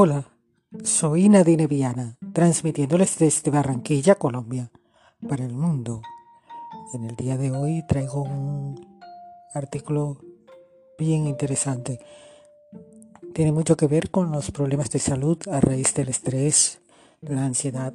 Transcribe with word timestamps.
Hola, 0.00 0.28
soy 0.84 1.28
Nadine 1.28 1.66
Viana, 1.66 2.18
transmitiéndoles 2.32 3.18
desde 3.18 3.50
Barranquilla, 3.50 4.14
Colombia, 4.14 4.70
para 5.28 5.44
el 5.44 5.54
mundo. 5.54 6.02
En 6.94 7.02
el 7.02 7.16
día 7.16 7.36
de 7.36 7.50
hoy 7.50 7.84
traigo 7.88 8.22
un 8.22 8.78
artículo 9.52 10.20
bien 11.00 11.26
interesante. 11.26 11.98
Tiene 13.34 13.50
mucho 13.50 13.76
que 13.76 13.88
ver 13.88 14.12
con 14.12 14.30
los 14.30 14.52
problemas 14.52 14.88
de 14.90 15.00
salud 15.00 15.36
a 15.50 15.58
raíz 15.58 15.92
del 15.94 16.10
estrés, 16.10 16.80
la 17.20 17.44
ansiedad, 17.44 17.92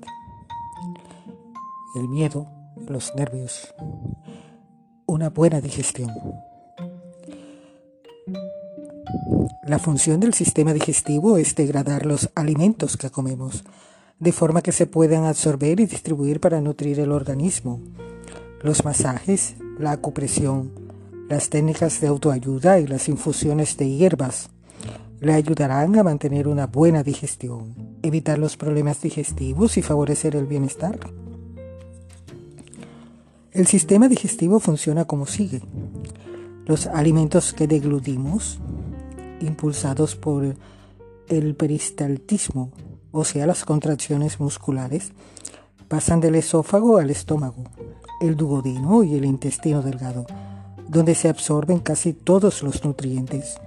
el 1.96 2.10
miedo, 2.10 2.48
los 2.86 3.16
nervios, 3.16 3.74
una 5.06 5.30
buena 5.30 5.62
digestión. 5.62 6.12
La 9.66 9.80
función 9.80 10.20
del 10.20 10.34
sistema 10.34 10.74
digestivo 10.74 11.38
es 11.38 11.56
degradar 11.56 12.06
los 12.06 12.30
alimentos 12.36 12.98
que 12.98 13.10
comemos, 13.10 13.64
de 14.20 14.34
forma 14.34 14.62
que 14.62 14.74
se 14.74 14.88
puedan 14.88 15.24
absorber 15.24 15.80
y 15.80 15.86
distribuir 15.86 16.42
para 16.42 16.60
nutrir 16.60 17.00
el 17.00 17.14
organismo. 17.14 17.80
Los 18.62 18.84
masajes, 18.84 19.56
la 19.80 19.92
acupresión, 19.92 20.72
las 21.30 21.50
técnicas 21.50 22.02
de 22.02 22.08
autoayuda 22.08 22.82
y 22.82 22.88
las 22.88 23.08
infusiones 23.08 23.78
de 23.78 23.90
hierbas 23.90 24.50
le 25.22 25.32
ayudarán 25.32 25.98
a 25.98 26.04
mantener 26.04 26.50
una 26.50 26.68
buena 26.68 27.02
digestión, 27.02 27.74
evitar 28.02 28.40
los 28.40 28.58
problemas 28.58 29.02
digestivos 29.02 29.78
y 29.78 29.82
favorecer 29.82 30.36
el 30.36 30.46
bienestar. 30.46 31.00
El 33.54 33.68
sistema 33.68 34.10
digestivo 34.10 34.60
funciona 34.60 35.06
como 35.06 35.26
sigue. 35.26 35.62
Los 36.66 36.88
alimentos 36.88 37.54
que 37.54 37.68
deglutimos 37.68 38.60
impulsados 39.46 40.16
por 40.16 40.56
el 41.28 41.56
peristaltismo, 41.56 42.72
o 43.12 43.24
sea, 43.24 43.46
las 43.46 43.66
contracciones 43.66 44.40
musculares, 44.40 45.12
pasan 45.88 46.20
del 46.20 46.36
esófago 46.36 46.98
al 46.98 47.10
estómago, 47.10 47.64
el 48.22 48.36
duodeno 48.36 49.04
y 49.04 49.16
el 49.16 49.26
intestino 49.26 49.82
delgado, 49.82 50.26
donde 50.88 51.16
se 51.16 51.30
absorben 51.30 51.80
casi 51.80 52.14
todos 52.14 52.64
los 52.64 52.84
nutrientes. 52.84 53.58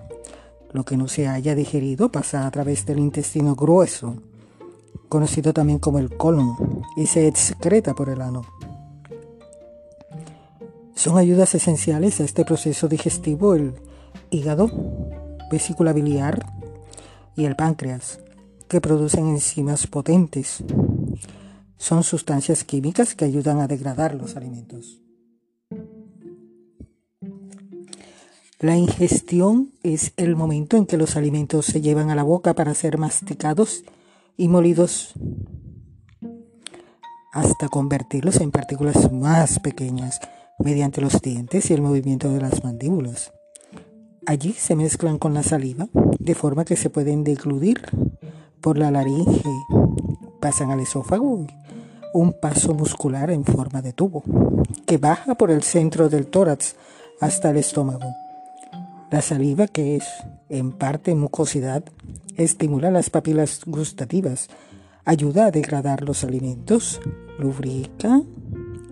Lo 0.72 0.84
que 0.84 0.96
no 0.96 1.08
se 1.08 1.28
haya 1.28 1.54
digerido 1.54 2.10
pasa 2.10 2.46
a 2.46 2.50
través 2.50 2.84
del 2.86 2.98
intestino 2.98 3.54
grueso, 3.54 4.16
conocido 5.08 5.52
también 5.52 5.78
como 5.78 5.98
el 5.98 6.16
colon, 6.16 6.82
y 6.96 7.06
se 7.06 7.28
excreta 7.28 7.94
por 7.94 8.08
el 8.08 8.20
ano. 8.20 8.42
Son 10.94 11.18
ayudas 11.18 11.54
esenciales 11.54 12.20
a 12.20 12.24
este 12.24 12.44
proceso 12.44 12.88
digestivo 12.88 13.54
el 13.54 13.74
hígado, 14.30 14.70
vesícula 15.50 15.92
biliar 15.92 16.46
y 17.36 17.44
el 17.44 17.56
páncreas, 17.56 18.20
que 18.68 18.80
producen 18.80 19.28
enzimas 19.28 19.86
potentes. 19.86 20.64
Son 21.76 22.02
sustancias 22.02 22.64
químicas 22.64 23.14
que 23.14 23.24
ayudan 23.24 23.60
a 23.60 23.68
degradar 23.68 24.14
los 24.14 24.36
alimentos. 24.36 25.00
La 28.58 28.76
ingestión 28.76 29.72
es 29.82 30.12
el 30.16 30.34
momento 30.34 30.78
en 30.78 30.86
que 30.86 30.96
los 30.96 31.16
alimentos 31.16 31.66
se 31.66 31.82
llevan 31.82 32.10
a 32.10 32.14
la 32.14 32.22
boca 32.22 32.54
para 32.54 32.74
ser 32.74 32.96
masticados 32.96 33.84
y 34.38 34.48
molidos 34.48 35.14
hasta 37.32 37.68
convertirlos 37.68 38.40
en 38.40 38.50
partículas 38.50 39.12
más 39.12 39.58
pequeñas 39.58 40.20
mediante 40.58 41.02
los 41.02 41.20
dientes 41.20 41.70
y 41.70 41.74
el 41.74 41.82
movimiento 41.82 42.30
de 42.30 42.40
las 42.40 42.64
mandíbulas. 42.64 43.30
Allí 44.26 44.54
se 44.54 44.74
mezclan 44.74 45.18
con 45.18 45.34
la 45.34 45.44
saliva 45.44 45.86
de 46.18 46.34
forma 46.34 46.64
que 46.64 46.74
se 46.74 46.90
pueden 46.90 47.22
deglutir 47.22 47.80
por 48.60 48.76
la 48.76 48.90
laringe, 48.90 49.44
pasan 50.40 50.72
al 50.72 50.80
esófago, 50.80 51.46
un 52.12 52.32
paso 52.40 52.74
muscular 52.74 53.30
en 53.30 53.44
forma 53.44 53.82
de 53.82 53.92
tubo 53.92 54.24
que 54.84 54.98
baja 54.98 55.36
por 55.36 55.52
el 55.52 55.62
centro 55.62 56.08
del 56.08 56.26
tórax 56.26 56.74
hasta 57.20 57.50
el 57.50 57.58
estómago. 57.58 58.16
La 59.12 59.22
saliva, 59.22 59.68
que 59.68 59.94
es 59.94 60.04
en 60.48 60.72
parte 60.72 61.14
mucosidad, 61.14 61.84
estimula 62.36 62.90
las 62.90 63.10
papilas 63.10 63.60
gustativas, 63.64 64.48
ayuda 65.04 65.46
a 65.46 65.50
degradar 65.52 66.02
los 66.02 66.24
alimentos, 66.24 67.00
lubrica, 67.38 68.20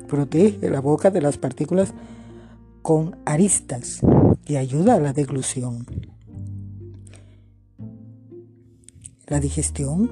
protege 0.07 0.71
la 0.71 0.81
boca 0.81 1.11
de 1.11 1.23
las 1.23 1.39
partículas 1.39 1.93
con 2.83 3.17
aristas 3.25 4.01
y 4.47 4.57
ayuda 4.57 4.95
a 4.95 5.01
la 5.01 5.13
deglución. 5.13 5.87
La 9.27 9.41
digestión 9.41 10.11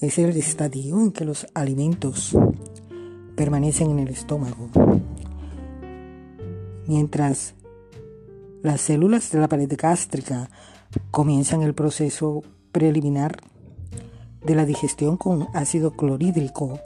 es 0.00 0.18
el 0.18 0.36
estadio 0.36 1.00
en 1.00 1.12
que 1.12 1.24
los 1.24 1.46
alimentos 1.54 2.36
permanecen 3.36 3.90
en 3.90 4.00
el 4.00 4.08
estómago, 4.08 4.68
mientras 6.86 7.54
las 8.62 8.80
células 8.80 9.30
de 9.30 9.38
la 9.38 9.48
pared 9.48 9.72
gástrica 9.76 10.50
comienzan 11.10 11.62
el 11.62 11.74
proceso 11.74 12.42
preliminar 12.72 13.36
de 14.44 14.54
la 14.54 14.64
digestión 14.64 15.16
con 15.16 15.48
ácido 15.54 15.92
clorhídrico 15.92 16.80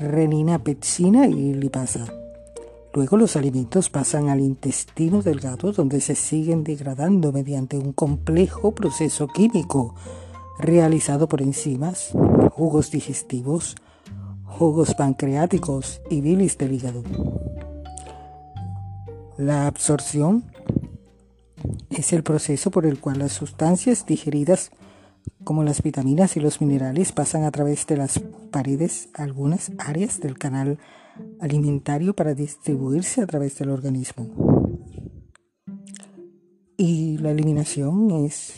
renina, 0.00 0.58
pepsina 0.58 1.26
y 1.26 1.54
lipasa. 1.54 2.19
Luego 2.92 3.16
los 3.16 3.36
alimentos 3.36 3.88
pasan 3.88 4.28
al 4.28 4.40
intestino 4.40 5.22
delgado 5.22 5.72
donde 5.72 6.00
se 6.00 6.16
siguen 6.16 6.64
degradando 6.64 7.30
mediante 7.30 7.78
un 7.78 7.92
complejo 7.92 8.72
proceso 8.74 9.28
químico 9.28 9.94
realizado 10.58 11.28
por 11.28 11.40
enzimas, 11.40 12.10
jugos 12.50 12.90
digestivos, 12.90 13.76
jugos 14.44 14.94
pancreáticos 14.94 16.02
y 16.10 16.20
bilis 16.20 16.58
del 16.58 16.72
hígado. 16.72 17.04
La 19.38 19.68
absorción 19.68 20.44
es 21.90 22.12
el 22.12 22.22
proceso 22.24 22.70
por 22.70 22.86
el 22.86 23.00
cual 23.00 23.20
las 23.20 23.32
sustancias 23.32 24.04
digeridas 24.04 24.70
como 25.44 25.62
las 25.62 25.82
vitaminas 25.82 26.36
y 26.36 26.40
los 26.40 26.60
minerales 26.60 27.12
pasan 27.12 27.44
a 27.44 27.50
través 27.50 27.86
de 27.86 27.96
las 27.96 28.20
paredes 28.50 29.08
algunas 29.14 29.72
áreas 29.78 30.20
del 30.20 30.36
canal 30.38 30.78
alimentario 31.40 32.14
para 32.14 32.34
distribuirse 32.34 33.22
a 33.22 33.26
través 33.26 33.58
del 33.58 33.70
organismo. 33.70 34.28
Y 36.76 37.18
la 37.18 37.30
eliminación 37.30 38.10
es 38.24 38.54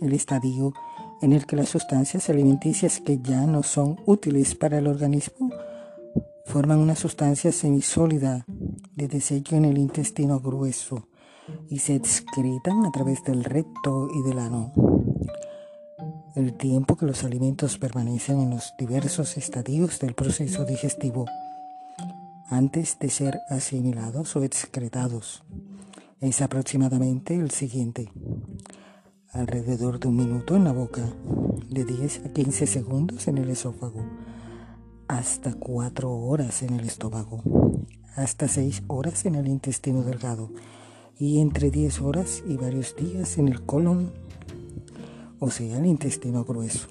el 0.00 0.12
estadio 0.12 0.72
en 1.20 1.32
el 1.32 1.46
que 1.46 1.56
las 1.56 1.68
sustancias 1.68 2.30
alimenticias 2.30 3.00
que 3.00 3.18
ya 3.18 3.46
no 3.46 3.62
son 3.62 3.98
útiles 4.06 4.54
para 4.54 4.78
el 4.78 4.86
organismo 4.86 5.50
forman 6.46 6.78
una 6.78 6.96
sustancia 6.96 7.52
semisólida 7.52 8.44
de 8.96 9.08
desecho 9.08 9.56
en 9.56 9.66
el 9.66 9.78
intestino 9.78 10.40
grueso 10.40 11.08
y 11.68 11.78
se 11.78 11.94
excretan 11.94 12.84
a 12.86 12.90
través 12.90 13.22
del 13.24 13.44
recto 13.44 14.08
y 14.14 14.22
del 14.28 14.38
ano 14.38 14.72
el 16.36 16.54
tiempo 16.54 16.96
que 16.96 17.06
los 17.06 17.24
alimentos 17.24 17.76
permanecen 17.78 18.40
en 18.40 18.50
los 18.50 18.72
diversos 18.78 19.36
estadios 19.36 19.98
del 19.98 20.14
proceso 20.14 20.64
digestivo 20.64 21.26
antes 22.50 22.98
de 22.98 23.08
ser 23.10 23.40
asimilados 23.48 24.34
o 24.34 24.42
excretados. 24.42 25.44
Es 26.20 26.42
aproximadamente 26.42 27.36
el 27.36 27.52
siguiente. 27.52 28.12
Alrededor 29.32 30.00
de 30.00 30.08
un 30.08 30.16
minuto 30.16 30.56
en 30.56 30.64
la 30.64 30.72
boca, 30.72 31.02
de 31.68 31.84
10 31.84 32.26
a 32.26 32.32
15 32.32 32.66
segundos 32.66 33.28
en 33.28 33.38
el 33.38 33.48
esófago, 33.50 34.04
hasta 35.06 35.54
4 35.54 36.10
horas 36.10 36.62
en 36.62 36.74
el 36.74 36.84
estómago, 36.84 37.40
hasta 38.16 38.48
6 38.48 38.82
horas 38.88 39.24
en 39.26 39.36
el 39.36 39.46
intestino 39.46 40.02
delgado 40.02 40.50
y 41.20 41.40
entre 41.40 41.70
10 41.70 42.00
horas 42.00 42.42
y 42.48 42.56
varios 42.56 42.96
días 42.96 43.38
en 43.38 43.46
el 43.46 43.64
colon 43.64 44.12
o 45.38 45.50
sea, 45.50 45.78
el 45.78 45.86
intestino 45.86 46.44
grueso. 46.44 46.88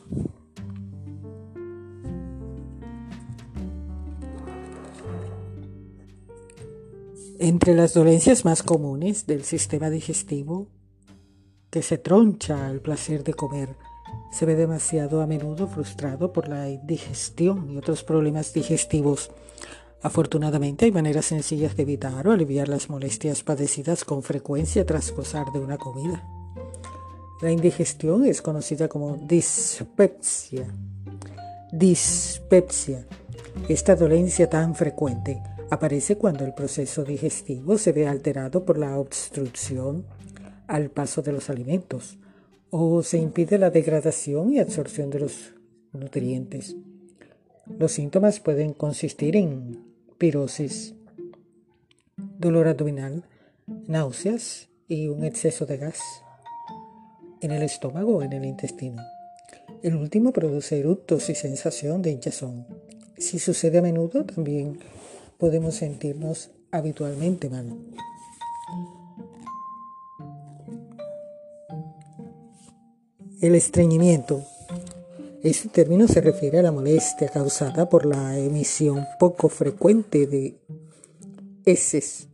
Entre 7.42 7.74
las 7.74 7.94
dolencias 7.94 8.44
más 8.44 8.64
comunes 8.64 9.26
del 9.26 9.46
sistema 9.46 9.90
digestivo, 9.90 10.68
que 11.70 11.82
se 11.82 11.98
troncha 11.98 12.68
al 12.68 12.82
placer 12.82 13.24
de 13.24 13.34
comer, 13.34 13.78
se 14.30 14.46
ve 14.46 14.58
demasiado 14.58 15.22
a 15.22 15.26
menudo 15.26 15.66
frustrado 15.66 16.34
por 16.34 16.50
la 16.50 16.68
indigestión 16.68 17.72
y 17.72 17.78
otros 17.78 18.04
problemas 18.04 18.52
digestivos. 18.54 19.32
Afortunadamente 20.02 20.84
hay 20.84 20.92
maneras 20.92 21.28
sencillas 21.28 21.78
de 21.78 21.84
evitar 21.84 22.28
o 22.28 22.34
aliviar 22.34 22.68
las 22.68 22.90
molestias 22.90 23.42
padecidas 23.42 24.04
con 24.04 24.22
frecuencia 24.22 24.86
tras 24.86 25.10
gozar 25.14 25.50
de 25.54 25.60
una 25.60 25.78
comida. 25.78 26.22
La 27.42 27.52
indigestión 27.52 28.26
es 28.26 28.42
conocida 28.42 28.90
como 28.90 29.16
dispepsia. 29.16 30.68
Dispepsia. 31.72 33.08
Esta 33.70 33.96
dolencia 33.96 34.50
tan 34.50 34.76
frecuente 34.76 35.42
aparece 35.70 36.18
cuando 36.18 36.46
el 36.46 36.54
proceso 36.54 37.04
digestivo 37.04 37.78
se 37.78 37.92
ve 37.92 38.08
alterado 38.08 38.66
por 38.66 38.78
la 38.78 38.98
obstrucción, 38.98 40.06
al 40.68 40.92
paso 40.92 41.22
de 41.24 41.32
los 41.32 41.50
alimentos 41.50 42.20
o 42.70 43.02
se 43.02 43.18
impide 43.18 43.58
la 43.58 43.72
degradación 43.72 44.54
y 44.54 44.60
absorción 44.60 45.10
de 45.10 45.20
los 45.20 45.56
nutrientes. 45.92 46.76
Los 47.66 47.94
síntomas 47.94 48.40
pueden 48.40 48.74
consistir 48.74 49.36
en 49.36 49.84
pirosis, 50.18 50.94
dolor 52.38 52.68
abdominal, 52.68 53.26
náuseas 53.88 54.70
y 54.88 55.08
un 55.08 55.24
exceso 55.24 55.66
de 55.66 55.78
gas 55.78 56.00
en 57.42 57.52
el 57.52 57.64
estómago 57.64 58.18
o 58.18 58.22
en 58.22 58.34
el 58.34 58.46
intestino. 58.46 59.02
El 59.82 59.96
último 59.96 60.32
produce 60.32 60.80
eructos 60.80 61.30
y 61.30 61.36
sensación 61.36 62.02
de 62.02 62.12
hinchazón. 62.12 62.68
Si 63.18 63.40
sucede 63.40 63.80
a 63.80 63.82
menudo, 63.82 64.26
también 64.26 64.80
podemos 65.40 65.76
sentirnos 65.76 66.52
habitualmente 66.70 67.50
mal. 67.50 67.74
El 73.42 73.56
estreñimiento. 73.56 74.44
Este 75.42 75.70
término 75.70 76.10
se 76.10 76.20
refiere 76.20 76.60
a 76.60 76.62
la 76.62 76.74
molestia 76.74 77.30
causada 77.30 77.88
por 77.88 78.06
la 78.06 78.38
emisión 78.38 79.06
poco 79.18 79.48
frecuente 79.48 80.28
de 80.28 80.60
heces, 81.64 82.28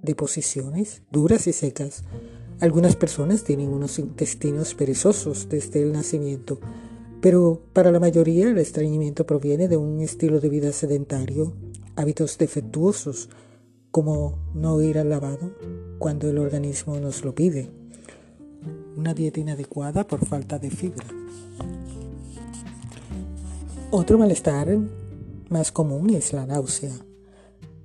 deposiciones 0.00 1.02
duras 1.10 1.46
y 1.46 1.52
secas. 1.52 2.02
Algunas 2.60 2.96
personas 2.96 3.44
tienen 3.44 3.68
unos 3.68 3.98
intestinos 3.98 4.74
perezosos 4.74 5.50
desde 5.50 5.82
el 5.82 5.92
nacimiento, 5.92 6.58
pero 7.20 7.60
para 7.74 7.92
la 7.92 8.00
mayoría 8.00 8.48
el 8.48 8.56
estreñimiento 8.56 9.26
proviene 9.26 9.68
de 9.68 9.76
un 9.76 10.00
estilo 10.00 10.40
de 10.40 10.48
vida 10.48 10.72
sedentario, 10.72 11.52
hábitos 11.96 12.38
defectuosos, 12.38 13.28
como 13.90 14.38
no 14.54 14.80
ir 14.80 14.98
al 14.98 15.10
lavado 15.10 15.54
cuando 15.98 16.28
el 16.30 16.38
organismo 16.38 16.98
nos 16.98 17.24
lo 17.24 17.34
pide 17.34 17.70
una 18.96 19.14
dieta 19.14 19.40
inadecuada 19.40 20.06
por 20.06 20.24
falta 20.24 20.58
de 20.58 20.70
fibra. 20.70 21.06
Otro 23.90 24.18
malestar 24.18 24.78
más 25.48 25.72
común 25.72 26.10
es 26.10 26.32
la 26.32 26.46
náusea. 26.46 26.92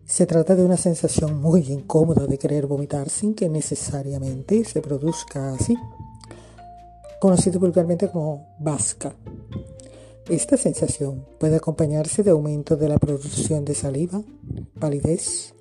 Se 0.05 0.25
trata 0.25 0.55
de 0.55 0.63
una 0.63 0.77
sensación 0.77 1.41
muy 1.41 1.61
incómoda 1.69 2.27
de 2.27 2.37
querer 2.37 2.65
vomitar 2.65 3.09
sin 3.09 3.33
que 3.33 3.49
necesariamente 3.49 4.63
se 4.63 4.81
produzca 4.81 5.53
así, 5.53 5.75
conocido 7.19 7.59
vulgarmente 7.59 8.09
como 8.09 8.55
vasca. 8.59 9.13
Esta 10.29 10.57
sensación 10.57 11.25
puede 11.39 11.55
acompañarse 11.55 12.23
de 12.23 12.31
aumento 12.31 12.75
de 12.75 12.89
la 12.89 12.97
producción 12.97 13.63
de 13.65 13.75
saliva, 13.75 14.21
palidez 14.79 15.53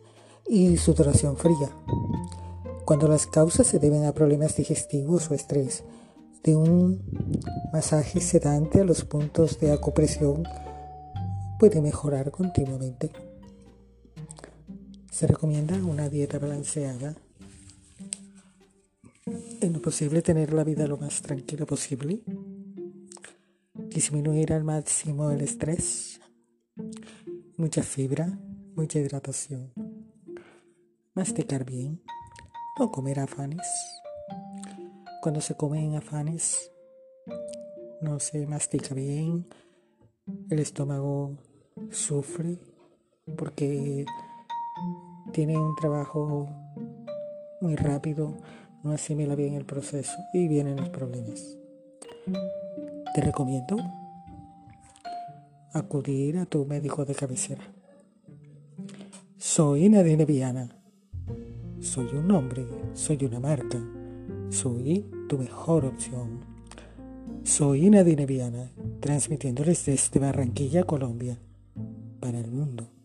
y 0.49 0.77
sudoración 0.77 1.37
fría 1.37 1.71
cuando 2.87 3.09
las 3.09 3.27
causas 3.27 3.67
se 3.67 3.81
deben 3.81 4.05
a 4.05 4.13
problemas 4.13 4.55
digestivos 4.55 5.29
o 5.29 5.35
estrés, 5.35 5.83
de 6.45 6.55
un 6.55 7.03
masaje 7.73 8.21
sedante 8.21 8.81
a 8.81 8.85
los 8.85 9.05
puntos 9.05 9.59
de 9.59 9.73
acupresión 9.73 10.45
puede 11.59 11.83
mejorar 11.83 12.31
continuamente. 12.31 13.11
Se 15.11 15.27
recomienda 15.27 15.75
una 15.75 16.09
dieta 16.09 16.39
balanceada. 16.39 17.17
En 19.61 19.73
lo 19.73 19.83
posible 19.83 20.23
tener 20.23 20.55
la 20.55 20.63
vida 20.63 20.87
lo 20.87 20.97
más 20.97 21.23
tranquila 21.23 21.67
posible. 21.67 22.23
Disminuir 23.97 24.53
al 24.53 24.63
máximo 24.63 25.31
el 25.31 25.41
estrés. 25.41 26.21
Mucha 27.57 27.83
fibra, 27.83 28.39
mucha 28.75 28.99
hidratación. 28.99 29.73
Masticar 31.15 31.65
bien 31.65 32.03
no 32.79 32.93
comer 32.93 33.21
afanes. 33.21 33.67
Cuando 35.23 35.41
se 35.41 35.55
comen 35.55 35.97
afanes, 35.97 36.71
no 38.03 38.21
se 38.21 38.47
mastica 38.47 38.95
bien, 38.95 39.47
el 40.51 40.59
estómago 40.59 41.39
sufre 41.91 42.59
porque 43.35 44.05
tiene 45.33 45.57
un 45.57 45.75
trabajo 45.75 46.47
muy 47.63 47.77
rápido, 47.77 48.37
no 48.85 48.93
asimila 48.93 49.35
bien 49.35 49.55
el 49.55 49.65
proceso 49.65 50.19
y 50.35 50.49
vienen 50.49 50.77
los 50.77 50.91
problemas. 50.91 51.57
Te 53.17 53.23
recomiendo 53.23 53.79
acudir 55.73 56.37
a 56.37 56.45
tu 56.45 56.67
médico 56.67 57.07
de 57.07 57.15
cabecera. 57.15 57.63
Soy 59.39 59.89
Nadine 59.89 60.27
Viana 60.27 60.69
soy 61.81 62.09
un 62.15 62.31
hombre, 62.31 62.67
soy 62.93 63.25
una 63.25 63.41
marca, 63.41 63.79
soy 64.51 65.07
tu 65.31 65.39
mejor 65.39 65.87
opción. 65.87 66.41
Soy 67.43 67.89
Nadine 67.89 68.27
Viana, 68.27 68.71
transmitiéndoles 69.01 69.87
desde 69.87 70.21
Barranquilla, 70.21 70.85
Colombia, 70.85 71.39
para 72.21 72.39
el 72.39 72.51
mundo. 72.51 72.96